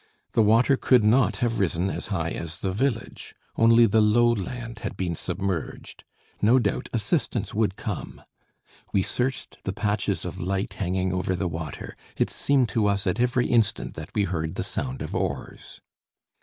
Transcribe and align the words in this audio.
The 0.33 0.41
water 0.41 0.77
could 0.77 1.03
not 1.03 1.35
have 1.45 1.59
risen 1.59 1.91
as 1.91 2.07
high 2.07 2.31
as 2.31 2.57
the 2.61 2.71
village; 2.71 3.35
only 3.55 3.85
the 3.85 4.01
low 4.01 4.31
land 4.31 4.79
had 4.79 4.97
been 4.97 5.13
submerged. 5.13 6.03
No 6.41 6.57
doubt 6.57 6.89
assistance 6.91 7.53
would 7.53 7.75
come. 7.75 8.23
We 8.91 9.03
searched 9.03 9.59
the 9.63 9.73
patches 9.73 10.25
of 10.25 10.41
light 10.41 10.73
hanging 10.73 11.13
over 11.13 11.35
the 11.35 11.47
water; 11.47 11.95
it 12.17 12.31
seemed 12.31 12.67
to 12.69 12.87
us 12.87 13.05
at 13.05 13.19
every 13.19 13.45
instant 13.45 13.93
that 13.93 14.09
we 14.15 14.23
heard 14.23 14.55
the 14.55 14.63
sound 14.63 15.03
of 15.03 15.15
oars. 15.15 15.81